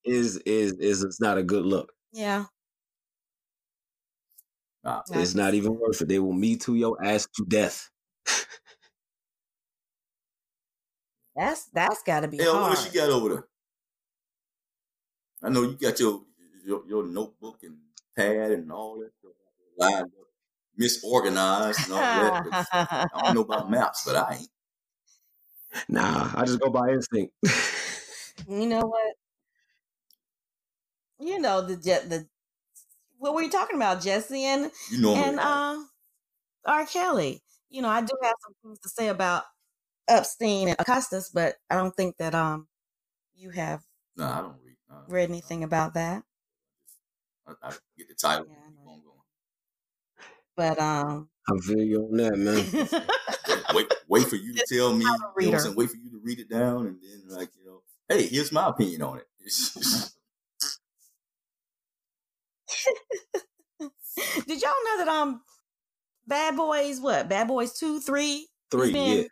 [0.04, 1.92] is is is it's not a good look.
[2.12, 2.46] Yeah.
[4.84, 5.22] Nah, Yeah.
[5.22, 6.08] It's not even worth it.
[6.08, 7.90] They will me to your ass to death.
[11.36, 12.78] That's that's gotta be Hell, hard.
[12.78, 13.48] what you got over there?
[15.44, 16.24] I know you got your
[16.66, 17.78] your, your notebook and
[18.16, 19.34] pad and all that stuff
[19.78, 20.28] lined up,
[20.80, 22.44] misorganized and all that.
[23.14, 24.50] I don't know about maps, but I ain't.
[25.88, 27.34] Nah, I just go by instinct.
[28.48, 29.16] you know what?
[31.20, 32.28] You know the Je- the
[33.20, 35.78] what were you talking about, Jussie and You know and uh
[36.66, 36.86] R.
[36.86, 37.42] Kelly.
[37.70, 39.44] You know, I do have some things to say about
[40.08, 42.68] Epstein and Augustus, but I don't think that um
[43.36, 43.82] you have
[44.18, 44.76] Nah, I don't read.
[44.90, 46.24] Nah, read anything about that.
[47.48, 48.48] I, I get the title.
[48.50, 49.02] Yeah, I keep going.
[50.56, 52.56] But um I feel you on that, man.
[53.50, 55.06] Wait, wait, wait for you to tell me.
[55.06, 55.58] You know what I'm reader.
[55.60, 55.76] saying?
[55.76, 58.68] Wait for you to read it down, and then like you know, hey, here's my
[58.68, 59.28] opinion on it.
[64.48, 65.42] Did y'all know that um
[66.28, 67.30] Bad Boys what?
[67.30, 69.00] Bad Boys 2, 3 Three, yeah.
[69.02, 69.28] in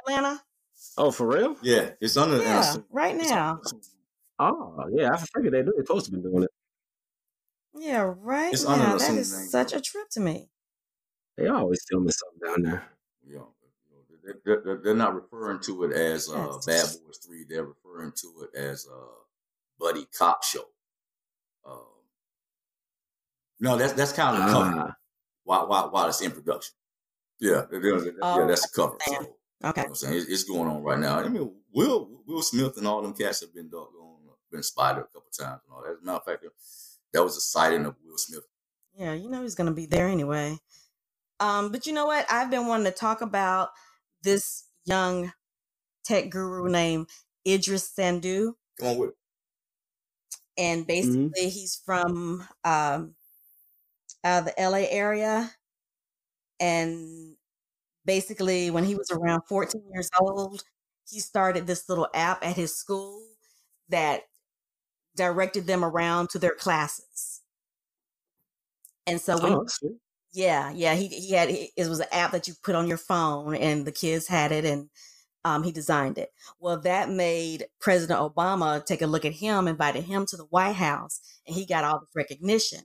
[0.00, 0.42] Atlanta?
[0.98, 1.56] Oh, for real?
[1.62, 2.38] yeah, it's under.
[2.38, 3.60] Yeah, it's- right now.
[4.38, 5.10] Oh, yeah.
[5.12, 6.50] I figured they knew they're supposed to be doing it.
[7.74, 8.76] Yeah, right It's now.
[8.76, 10.48] the That same is name, such a trip to me.
[11.36, 12.84] They always filming something down there.
[13.26, 13.48] you know,
[14.24, 17.44] they're, they're- they're, they're not referring to it as uh, Bad Boys Three.
[17.48, 18.98] They're referring to it as a
[19.78, 20.64] buddy cop show.
[21.64, 21.84] Um,
[23.60, 24.96] no, that's that's kind of the cover Ah,
[25.44, 26.74] while while while it's in production.
[27.38, 28.96] Yeah, they're- they're- yeah, Oh, that's the cover.
[29.06, 29.26] So, understand.
[29.62, 29.80] you Okay.
[29.80, 30.14] know what I'm saying?
[30.18, 31.18] It's, it's going on right now.
[31.20, 34.18] I mean, Will Will Smith and all them cats have been doggone,
[34.50, 35.92] been spotted a couple times and all that.
[35.92, 36.44] As a matter of fact,
[37.12, 38.44] that was a sighting of Will Smith.
[38.94, 40.58] Yeah, you know he's gonna be there anyway.
[41.38, 42.26] Um, but you know what?
[42.30, 43.70] I've been wanting to talk about
[44.22, 45.32] this young
[46.04, 47.08] tech guru named
[47.46, 48.54] Idris Sandu.
[48.78, 49.16] Come on with it.
[50.58, 53.14] and basically he's from um
[54.24, 55.50] out of the LA area
[56.58, 57.36] and
[58.04, 60.62] basically when he was around 14 years old
[61.08, 63.22] he started this little app at his school
[63.88, 64.22] that
[65.16, 67.40] directed them around to their classes
[69.06, 69.66] and so when oh,
[70.32, 70.94] yeah, yeah.
[70.94, 73.92] He he had it was an app that you put on your phone, and the
[73.92, 74.88] kids had it, and
[75.44, 76.30] um, he designed it.
[76.60, 80.76] Well, that made President Obama take a look at him, invited him to the White
[80.76, 82.80] House, and he got all this recognition.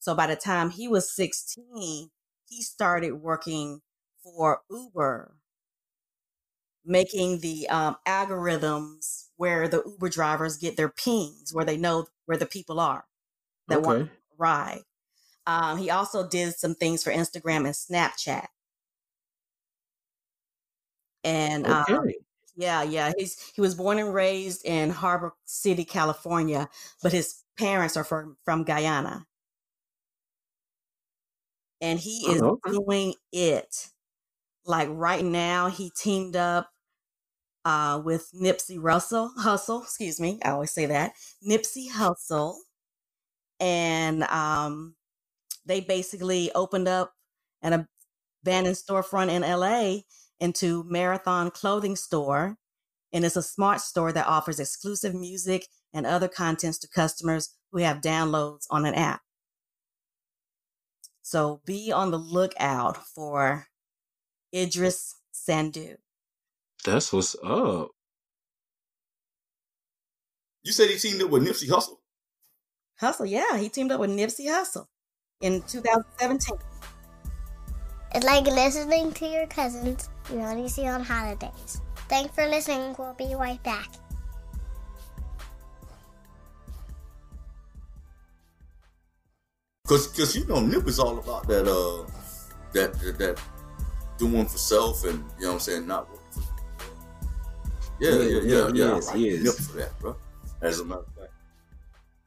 [0.00, 2.10] So by the time he was sixteen,
[2.48, 3.82] he started working
[4.24, 5.36] for Uber,
[6.84, 12.38] making the um, algorithms where the Uber drivers get their pings, where they know where
[12.38, 13.04] the people are
[13.68, 14.80] that want to ride.
[15.46, 18.46] Um, he also did some things for Instagram and Snapchat.
[21.24, 21.84] And um,
[22.56, 26.68] yeah, yeah, he's he was born and raised in Harbor City, California,
[27.02, 29.26] but his parents are from from Guyana.
[31.80, 32.72] And he is Oh, okay.
[32.72, 33.88] doing it.
[34.64, 36.70] Like right now, he teamed up
[37.64, 39.82] uh, with Nipsey Russell Hustle.
[39.82, 41.12] Excuse me, I always say that
[41.46, 42.54] Nipsey Hussle,
[43.58, 44.94] and um,
[45.66, 47.12] they basically opened up
[47.62, 47.86] an
[48.44, 50.00] abandoned storefront in LA
[50.40, 52.56] into Marathon Clothing Store.
[53.12, 57.78] And it's a smart store that offers exclusive music and other contents to customers who
[57.80, 59.20] have downloads on an app.
[61.30, 63.68] So be on the lookout for
[64.52, 65.98] Idris Sandu.
[66.84, 67.92] That's what's up.
[70.62, 71.98] You said he teamed up with Nipsey Hussle.
[72.98, 74.88] Hustle, yeah, he teamed up with Nipsey Hussle
[75.40, 76.58] in 2017.
[78.12, 81.80] It's like listening to your cousins you only see on holidays.
[82.08, 82.96] Thanks for listening.
[82.98, 83.99] We'll be right back.
[89.90, 92.06] Cause, cause you know, Nip is all about that, uh,
[92.74, 93.42] that, that, that
[94.18, 96.42] doing for self, and you know what I'm saying, not working for.
[97.98, 98.72] Yeah, yeah, yeah, yeah.
[98.72, 98.96] he yeah.
[98.96, 99.42] is, I like is.
[99.42, 100.16] Nip for that, bro.
[100.62, 101.32] As a matter of fact.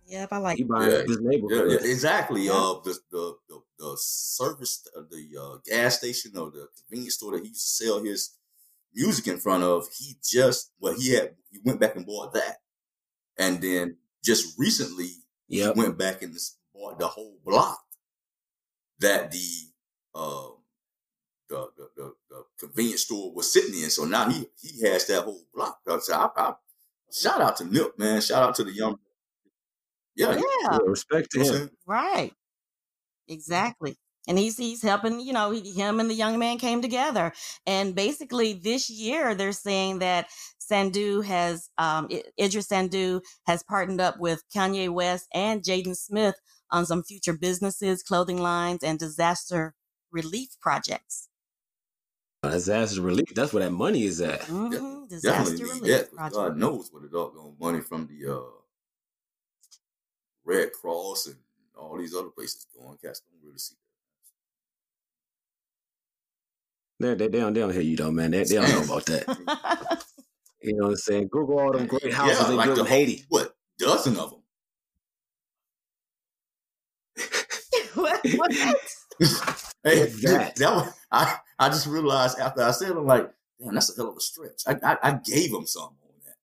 [0.05, 1.71] Yep, I like He buying Yeah, up his Yeah, neighborhood.
[1.71, 2.41] yeah, exactly.
[2.43, 2.51] Yeah.
[2.51, 7.31] Uh, the, the the the service, uh, the uh, gas station or the convenience store
[7.31, 8.35] that he used to sell his
[8.93, 12.57] music in front of, he just well, he had he went back and bought that,
[13.37, 15.09] and then just recently
[15.47, 15.75] Yep.
[15.75, 16.33] he went back and
[16.73, 17.83] just bought the whole block
[18.99, 19.49] that the
[20.15, 20.49] uh,
[21.49, 23.89] the, the, the the convenience store was sitting in.
[23.89, 25.79] So now he he has that whole block.
[26.01, 26.53] So I, I,
[27.11, 28.21] shout out to Nip, man.
[28.21, 28.99] Shout out to the young.
[30.15, 31.69] Yeah, Yeah, Yeah, respect to you know what I'm him.
[31.85, 32.33] right.
[33.27, 33.97] Exactly.
[34.27, 37.33] And he's he's helping, you know, he, him and the young man came together.
[37.65, 40.27] And basically this year they're saying that
[40.67, 46.35] Sandu has um Idris Sandu has partnered up with Kanye West and Jaden Smith
[46.71, 49.75] on some future businesses, clothing lines, and disaster
[50.11, 51.29] relief projects.
[52.43, 53.33] Disaster relief.
[53.35, 54.43] That's where that money is at.
[54.43, 56.09] hmm Definitely Disaster need relief that.
[56.09, 56.35] 'cause project.
[56.35, 58.41] God knows what the doggone money from the uh,
[60.45, 61.37] Red Cross and
[61.77, 62.97] all these other places going.
[62.97, 63.75] Cats don't really see
[66.99, 68.31] They, they, they, don't, they don't hear you though, man.
[68.31, 70.05] They, they don't know about that.
[70.63, 70.69] that.
[70.69, 71.29] You know what I'm saying?
[71.31, 73.25] Google all them great houses yeah, they like built the in Haiti.
[73.29, 74.39] What dozen of them?
[77.95, 78.25] what?
[78.35, 78.51] what?
[79.83, 80.53] hey, that?
[80.55, 83.29] that was, I I just realized after I said, it, I'm like,
[83.61, 84.63] damn, that's a hell of a stretch.
[84.67, 86.35] I I, I gave them some on that.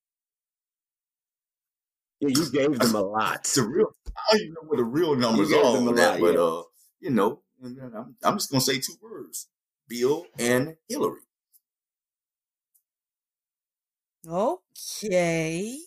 [2.21, 3.37] Yeah, you gave them a lot.
[3.37, 3.87] It's the real.
[4.17, 6.41] I don't even know what the real numbers are on that, lot, but yeah.
[6.41, 6.63] uh,
[7.01, 9.49] you know, and then I'm I'm just gonna say two words:
[9.89, 11.21] Bill and Hillary.
[14.29, 15.79] Okay.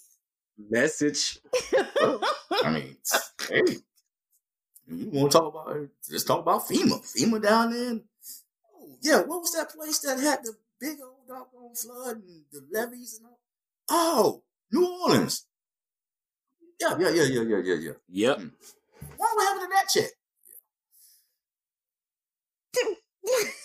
[0.69, 1.39] Message.
[2.63, 2.97] I mean,
[3.47, 3.77] hey,
[4.87, 5.89] you want to talk about er, it?
[6.11, 6.99] Let's talk about FEMA.
[7.01, 7.89] FEMA down there.
[7.91, 8.03] in-
[8.75, 12.65] oh, yeah, what was that place that had the big old doggone flood and the
[12.71, 13.39] levees and all?
[13.89, 15.45] Oh, New Orleans.
[16.79, 17.91] Yeah, yeah, yeah, yeah, yeah, yeah, yeah.
[18.09, 18.41] Yep.
[19.17, 20.11] What happened to that check?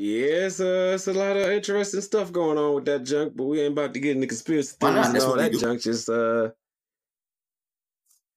[0.00, 3.46] Yeah, it's, uh, it's a lot of interesting stuff going on with that junk, but
[3.46, 5.58] we ain't about to get into conspiracy theories and all that do.
[5.58, 5.82] junk.
[5.82, 6.50] Just uh,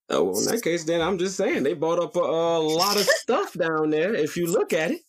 [0.10, 2.96] oh, well, in that case, then I'm just saying they bought up a, a lot
[2.96, 4.16] of stuff down there.
[4.16, 5.02] If you look at it,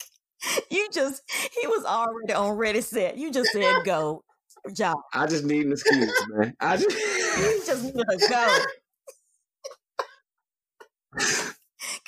[0.70, 1.20] you just
[1.60, 3.18] he was already on ready set.
[3.18, 4.22] You just said go.
[4.72, 4.98] Job.
[5.12, 6.54] I just need an excuse, man.
[6.60, 8.64] I just You just need to go.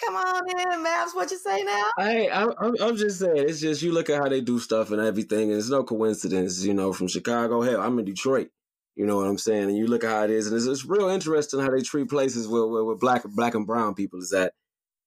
[0.00, 1.14] Come on in, Maps.
[1.14, 1.84] What you say now?
[1.98, 5.00] Hey, I'm, I'm just saying, it's just you look at how they do stuff and
[5.00, 7.62] everything, and it's no coincidence, you know, from Chicago.
[7.62, 8.48] Hell, I'm in Detroit.
[8.96, 9.64] You know what I'm saying?
[9.64, 12.08] And you look at how it is, and it's, it's real interesting how they treat
[12.08, 14.52] places where, where, where black black and brown people is at,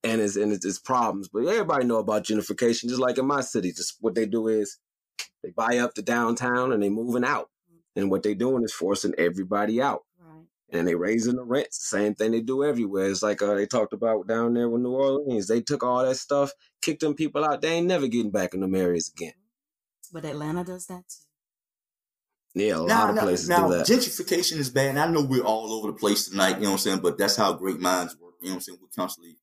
[0.04, 1.28] and it's and it's, it's problems.
[1.28, 3.72] But everybody know about gentrification, just like in my city.
[3.72, 4.80] Just what they do is
[5.44, 7.50] they buy up the downtown and they moving out,
[7.96, 10.02] and what they doing is forcing everybody out.
[10.74, 11.80] And they raising the rents.
[11.80, 13.10] The same thing they do everywhere.
[13.10, 15.48] It's like uh, they talked about down there with New Orleans.
[15.48, 17.62] They took all that stuff, kicked them people out.
[17.62, 19.34] They ain't never getting back in them areas again.
[20.14, 21.24] But Atlanta does that too.
[22.56, 23.88] Yeah, a Now, lot of now, places now do that.
[23.88, 24.90] gentrification is bad.
[24.90, 27.00] And I know we're all over the place tonight, you know what I'm saying?
[27.00, 28.34] But that's how great minds work.
[28.42, 28.80] You know what I'm saying?
[28.82, 29.38] We're constantly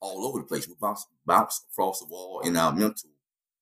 [0.00, 0.68] all over the place.
[0.68, 3.10] We bounce, bounce across the wall in our mental,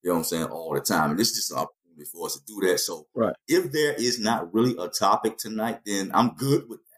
[0.03, 1.11] you know what I'm saying, all the time.
[1.11, 2.79] And this is just an opportunity for us to do that.
[2.79, 3.35] So Right.
[3.47, 6.92] if there is not really a topic tonight, then I'm good with that.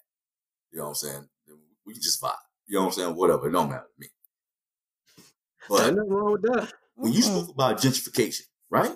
[0.76, 1.30] You know what I'm saying?
[1.86, 2.36] We can just vibe.
[2.68, 3.16] You know what I'm saying?
[3.16, 3.48] Whatever.
[3.48, 4.08] It don't matter to me.
[5.70, 6.74] But Ain't nothing wrong with that.
[6.96, 8.92] when you spoke about gentrification, right?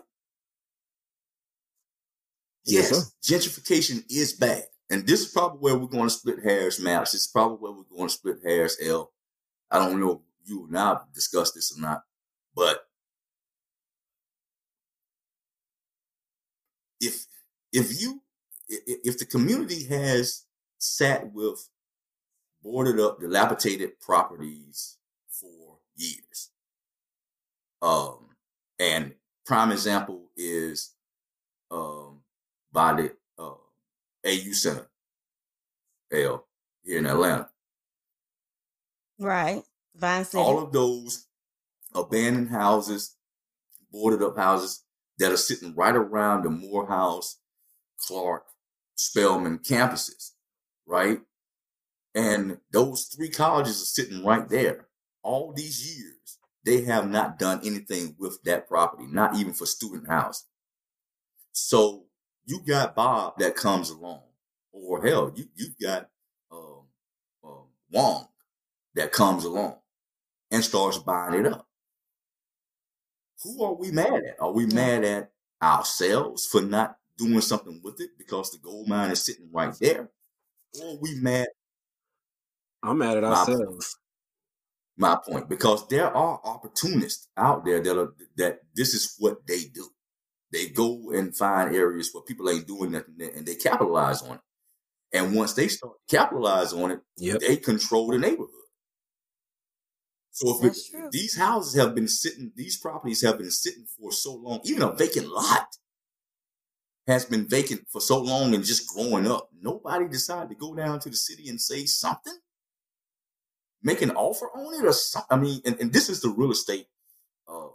[2.65, 4.65] Yes, Yes, gentrification is bad.
[4.89, 7.13] And this is probably where we're going to split hairs, Maps.
[7.13, 9.13] This is probably where we're going to split hairs, L.
[9.71, 12.03] I don't know if you and I have discussed this or not,
[12.55, 12.87] but
[16.99, 17.25] if
[17.71, 18.21] if you
[18.71, 20.45] i- i- if the community has
[20.79, 21.69] sat with
[22.63, 24.97] boarded up, dilapidated properties
[25.29, 26.49] for years,
[27.81, 28.29] um,
[28.79, 29.13] and
[29.45, 30.93] prime example is
[31.71, 32.21] um,
[32.71, 33.53] by the uh,
[34.25, 34.89] AU Center,
[36.11, 36.45] L,
[36.83, 37.49] here in Atlanta.
[39.19, 39.63] Right.
[39.95, 40.41] Vine City.
[40.41, 41.27] All of those
[41.93, 43.15] abandoned houses,
[43.91, 44.83] boarded up houses
[45.17, 47.39] that are sitting right around the Morehouse,
[47.97, 48.45] Clark,
[48.95, 50.31] Spelman campuses,
[50.89, 51.19] right?
[52.15, 54.87] And those three colleges are sitting right there.
[55.21, 60.07] All these years, they have not done anything with that property, not even for student
[60.07, 60.47] housing.
[61.53, 62.05] So
[62.45, 64.23] you got Bob that comes along,
[64.71, 66.09] or hell, you you got
[66.51, 66.87] um,
[67.43, 68.27] um, Wong
[68.95, 69.77] that comes along
[70.51, 71.67] and starts buying it up.
[73.43, 74.41] Who are we mad at?
[74.41, 79.11] Are we mad at ourselves for not doing something with it because the gold mine
[79.11, 80.09] is sitting right there?
[80.77, 81.47] Or are we mad
[82.83, 83.97] I'm mad at My ourselves.
[84.97, 89.65] my point because there are opportunists out there that are that this is what they
[89.65, 89.89] do.
[90.51, 94.41] They go and find areas where people ain't doing nothing and they capitalize on it.
[95.13, 97.39] And once they start to capitalize on it, Yep.
[97.41, 98.49] they control the neighborhood.
[100.31, 104.35] So if it- these houses have been sitting, these properties have been sitting for so
[104.35, 105.67] long, even a vacant lot
[107.09, 109.49] has been vacant for so long and just growing up.
[109.59, 112.37] Nobody decided to go down to the city and say something,
[113.83, 115.27] make an offer on it or something.
[115.29, 116.87] I mean, and, and this is the real estate
[117.47, 117.69] uh,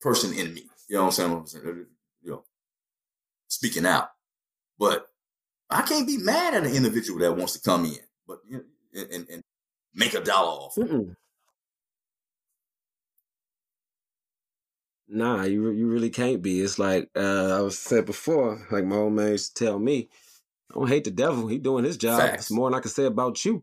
[0.00, 0.68] person in me.
[0.88, 1.86] You know what I'm saying?
[2.22, 2.44] You know,
[3.48, 4.10] speaking out.
[4.78, 5.06] But
[5.68, 9.28] I can't be mad at an individual that wants to come in, but and, and,
[9.28, 9.42] and
[9.94, 10.74] make a dollar off.
[10.76, 11.14] Mm-mm.
[15.14, 16.62] Nah, you you really can't be.
[16.62, 18.66] It's like uh, I was said before.
[18.70, 20.08] Like my old man used to tell me,
[20.70, 21.46] "I don't hate the devil.
[21.48, 22.18] He doing his job.
[22.18, 22.44] Facts.
[22.44, 23.62] It's more than I can say about you."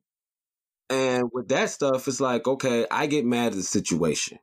[0.92, 4.38] And with that stuff, it's like, okay, I get mad at the situation,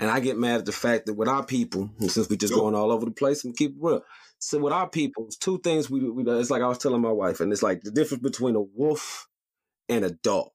[0.00, 2.74] and I get mad at the fact that with our people, since we just going
[2.74, 4.02] all over the place, and keep it real.
[4.40, 6.24] So with our people, it's two things we we.
[6.32, 9.28] It's like I was telling my wife, and it's like the difference between a wolf
[9.88, 10.50] and a dog.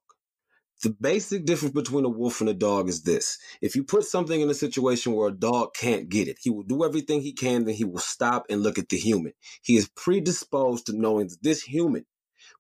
[0.84, 3.38] The basic difference between a wolf and a dog is this.
[3.62, 6.64] If you put something in a situation where a dog can't get it, he will
[6.64, 9.34] do everything he can, then he will stop and look at the human.
[9.64, 12.06] He is predisposed to knowing that this human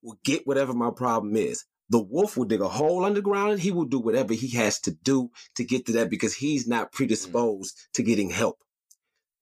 [0.01, 1.65] will get whatever my problem is.
[1.89, 4.91] The wolf will dig a hole underground and he will do whatever he has to
[4.91, 6.93] do to get to that because he's not mm.
[6.93, 8.58] predisposed to getting help.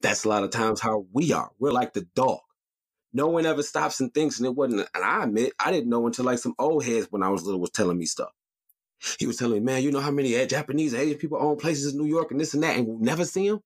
[0.02, 1.52] That's a lot of times how we are.
[1.60, 2.40] We're like the dog.
[3.14, 4.90] No one ever stops and thinks, and it wasn't.
[4.94, 7.62] And I admit, I didn't know until like some old heads when I was little
[7.62, 8.32] was telling me stuff.
[9.20, 11.94] He was telling me, man, you know how many uh, Japanese Asian people own places
[11.94, 13.60] in New York and this and that, and we'll never see them.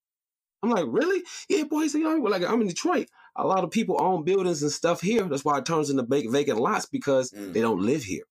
[0.63, 1.23] I'm like, really?
[1.49, 1.81] Yeah, boy.
[1.81, 3.07] He said, you know, like I'm in Detroit.
[3.35, 5.23] A lot of people own buildings and stuff here.
[5.23, 7.53] That's why it turns into vac- vacant lots because Mm.
[7.53, 8.23] they don't live here.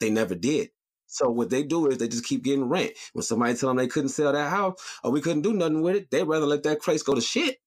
[0.00, 0.70] They never did.
[1.08, 2.92] So what they do is they just keep getting rent.
[3.12, 5.96] When somebody tell them they couldn't sell that house or we couldn't do nothing with
[5.96, 7.58] it, they'd rather let that place go to shit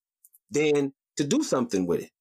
[0.52, 2.12] than to do something with it.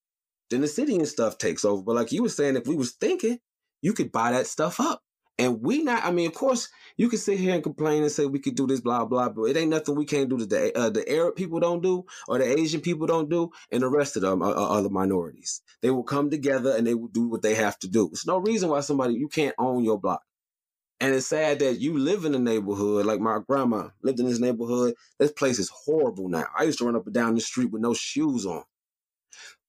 [0.51, 1.83] Then the city and stuff takes over.
[1.83, 3.39] But like you were saying, if we was thinking,
[3.83, 5.03] you could buy that stuff up.
[5.39, 8.27] And we not, I mean, of course, you can sit here and complain and say
[8.27, 10.77] we could do this, blah, blah, but it ain't nothing we can't do that the,
[10.77, 14.17] uh, the Arab people don't do or the Asian people don't do and the rest
[14.17, 15.63] of them are, are other minorities.
[15.81, 18.09] They will come together and they will do what they have to do.
[18.09, 20.23] There's no reason why somebody, you can't own your block.
[21.01, 24.41] And it's sad that you live in a neighborhood, like my grandma lived in this
[24.41, 24.95] neighborhood.
[25.21, 26.47] This place is horrible now.
[26.59, 28.65] I used to run up and down the street with no shoes on.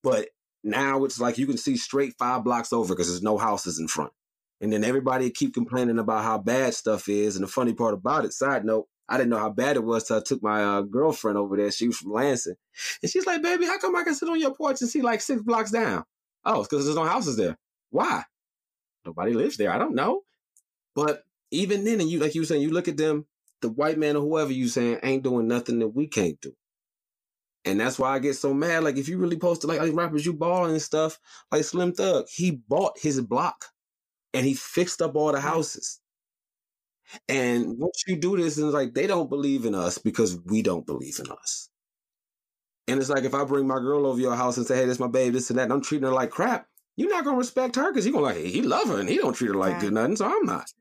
[0.02, 0.30] But
[0.64, 3.88] now it's like you can see straight five blocks over because there's no houses in
[3.88, 4.12] front.
[4.62, 7.36] And then everybody keep complaining about how bad stuff is.
[7.36, 10.04] And the funny part about it, side note, I didn't know how bad it was
[10.04, 11.72] till I took my uh, girlfriend over there.
[11.72, 12.56] She was from Lansing.
[13.02, 15.22] And she's like, baby, how come I can sit on your porch and see like
[15.22, 16.04] six blocks down?
[16.46, 17.58] Oh, it's because there's no houses there.
[17.90, 18.24] Why?
[19.06, 19.72] Nobody lives there.
[19.72, 20.22] I don't know.
[20.94, 23.26] But even then, and you like you were saying, you look at them,
[23.62, 26.54] the white man or whoever you saying ain't doing nothing that we can't do.
[27.66, 28.84] And that's why I get so mad.
[28.84, 31.20] Like if you really posted like, like rappers, you balling and stuff,
[31.52, 33.66] like Slim Thug, he bought his block
[34.34, 36.00] and he fixed up all the houses.
[37.28, 40.62] And once you do this, and it's like they don't believe in us because we
[40.62, 41.70] don't believe in us.
[42.88, 45.00] And it's like if I bring my girl over your house and say, "Hey, this
[45.00, 47.76] my babe, this and that," and I'm treating her like crap, you're not gonna respect
[47.78, 49.80] her because you're gonna like, hey, he love her and he don't treat her like
[49.80, 50.72] good nothing, so I'm not.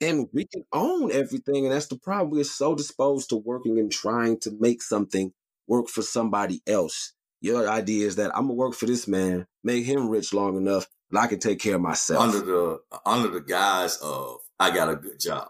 [0.00, 2.30] And we can own everything, and that's the problem.
[2.30, 5.32] We're so disposed to working and trying to make something
[5.66, 7.12] work for somebody else.
[7.40, 10.86] Your idea is that I'm gonna work for this man, make him rich long enough,
[11.10, 12.22] that I can take care of myself.
[12.22, 15.48] under the under the guise of I got a good job.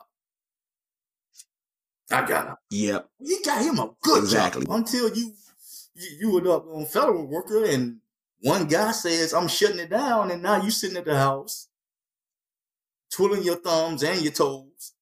[2.10, 3.08] I got a Yep.
[3.20, 4.66] you got him a good Exactly.
[4.66, 5.34] job until you
[5.94, 8.00] you, you were up on federal worker and
[8.42, 11.68] one guy says I'm shutting it down and now you sitting at the house
[13.12, 14.94] twiddling your thumbs and your toes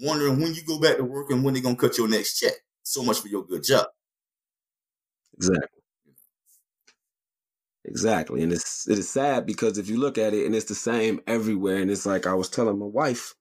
[0.00, 2.54] wondering when you go back to work and when they're gonna cut your next check.
[2.82, 3.86] So much for your good job.
[5.36, 5.80] Exactly.
[7.86, 8.42] Exactly.
[8.42, 11.20] And it's it is sad because if you look at it and it's the same
[11.26, 11.76] everywhere.
[11.78, 13.34] And it's like I was telling my wife,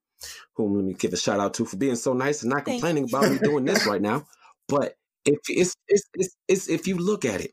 [0.55, 2.81] whom let me give a shout out to for being so nice and not Thank
[2.81, 3.17] complaining you.
[3.17, 4.25] about me doing this right now.
[4.67, 7.51] But if it's it's it's, it's if you look at it,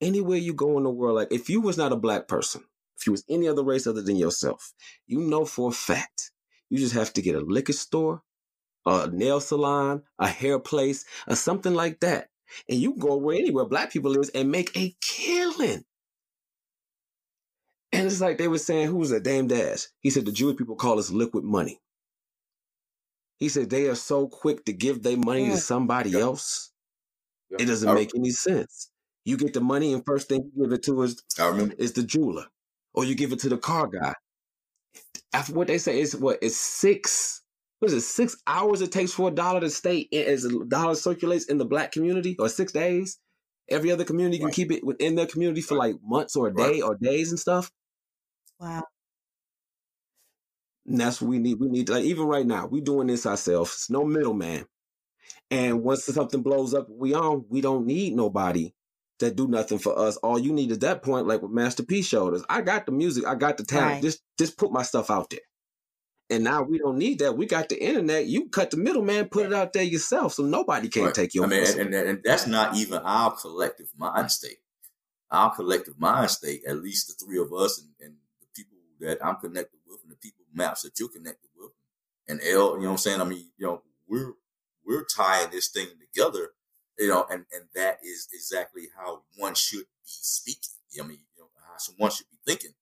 [0.00, 2.64] anywhere you go in the world, like if you was not a black person,
[2.98, 4.72] if you was any other race other than yourself,
[5.06, 6.32] you know for a fact,
[6.70, 8.22] you just have to get a liquor store,
[8.86, 12.28] a nail salon, a hair place, or something like that.
[12.68, 15.84] And you go where anywhere black people live and make a killing.
[17.94, 19.24] And it's like they were saying, who was that?
[19.24, 19.86] Dame Dash.
[20.00, 21.80] He said the Jewish people call us liquid money.
[23.38, 25.58] He said they are so quick to give their money to Mm.
[25.58, 26.20] somebody Yep.
[26.20, 26.72] else.
[27.50, 27.60] Yep.
[27.62, 28.90] It doesn't I, make any sense.
[29.24, 31.74] You get the money, and first thing you give it to is I remember.
[31.78, 32.46] is the jeweler,
[32.94, 34.14] or you give it to the car guy.
[35.32, 37.42] After what they say is what is six.
[37.80, 38.00] What is it?
[38.06, 41.58] Six hours it takes for a dollar to stay in, as a dollar circulates in
[41.58, 43.18] the black community, or six days.
[43.68, 45.94] Every other community can keep it within their community for Right.
[45.94, 46.72] like months or a Right.
[46.74, 47.70] day or days and stuff.
[48.60, 48.84] Wow.
[50.86, 51.60] And that's what we need.
[51.60, 53.72] We need like even right now, we doing this ourselves.
[53.74, 54.66] It's no middleman.
[55.50, 57.46] And once something blows up, we on.
[57.48, 58.72] We don't need nobody
[59.20, 60.16] that do nothing for us.
[60.18, 62.92] All you need at that point, like with Master P showed us, I got the
[62.92, 63.94] music, I got the talent.
[63.94, 64.02] Right.
[64.02, 65.40] Just just put my stuff out there.
[66.30, 67.36] And now we don't need that.
[67.36, 68.26] We got the internet.
[68.26, 71.14] You cut the middleman, put it out there yourself, so nobody can Right.
[71.14, 74.58] take your I mean, and, and, and that's not even our collective mind state.
[75.30, 78.19] Our collective mind state, at least the three of us and, and the people
[79.00, 81.72] that I'm connected with and the people MAPS that you're connected with
[82.28, 83.20] and Elle, you know what I'm saying?
[83.20, 84.34] I mean, you know, we're
[84.86, 86.50] we're tying this thing together,
[86.98, 90.74] you know, and, and that is exactly how one should be speaking.
[91.00, 92.72] I mean, you know, how someone should be thinking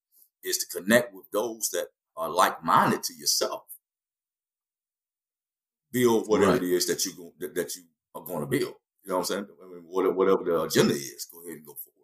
[0.44, 3.64] is to connect with those that are like minded to yourself.
[5.90, 6.62] Build whatever Right.
[6.62, 8.74] it is that you go, that, that you are going to build.
[9.02, 9.46] You know what I'm saying?
[9.62, 11.94] I mean, whatever, whatever the agenda is, go ahead and go forward.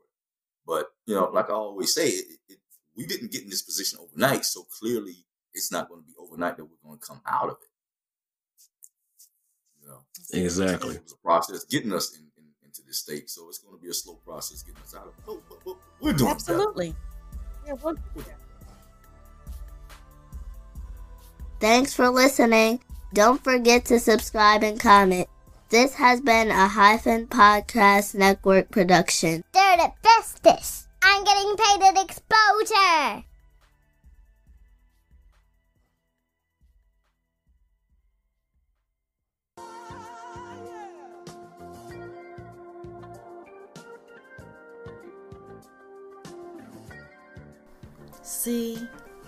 [0.66, 2.58] But you know, like I always say, it, it,
[2.97, 6.57] we didn't get in this position overnight, so clearly it's not going to be overnight
[6.57, 7.68] that we're going to come out of it.
[9.82, 9.99] You know,
[10.32, 10.97] Exactly.
[10.97, 13.82] it was a process getting us in, in, into this state, so it's going to
[13.82, 15.24] be a slow process getting us out of it.
[15.26, 16.53] But, but, but we're doing better.
[16.53, 16.95] Absolutely.
[17.66, 17.95] Yeah, well,
[21.61, 22.80] Thanks for listening.
[23.14, 25.28] Don't forget to subscribe and comment.
[25.70, 29.45] This has been a Hyphen Podcast Network production.
[29.53, 30.84] They're the bestest.
[31.07, 33.24] I'm getting paid at exposure.
[48.22, 48.78] See,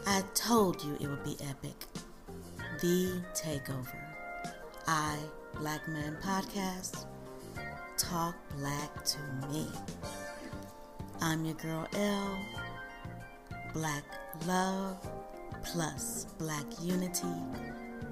[0.07, 1.85] I told you it would be epic.
[2.81, 4.01] The Takeover.
[4.87, 5.19] I,
[5.55, 7.05] Blackman Podcast,
[7.99, 9.19] talk black to
[9.51, 9.67] me.
[11.21, 12.39] I'm your girl Elle.
[13.73, 14.05] Black
[14.47, 14.97] love
[15.65, 17.27] plus black unity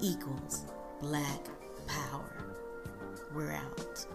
[0.01, 0.65] equals
[1.01, 1.45] black
[1.87, 2.45] power.
[3.33, 4.05] We're out.